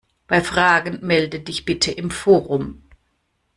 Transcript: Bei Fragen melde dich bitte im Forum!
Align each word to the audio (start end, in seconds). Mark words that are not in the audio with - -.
Bei 0.25 0.41
Fragen 0.41 1.05
melde 1.05 1.41
dich 1.41 1.63
bitte 1.63 1.91
im 1.91 2.09
Forum! 2.09 2.81